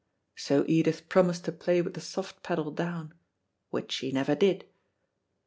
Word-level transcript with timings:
So 0.35 0.65
Edith 0.67 1.09
promised 1.09 1.45
to 1.45 1.51
play 1.51 1.79
with 1.79 1.93
the 1.93 2.01
soft 2.01 2.41
pedal 2.41 2.71
down, 2.71 3.13
which 3.69 3.91
she 3.91 4.11
never 4.11 4.33
did. 4.33 4.65